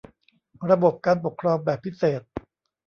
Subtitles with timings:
[0.69, 2.21] ระบบการปกครองแบบพิเศษ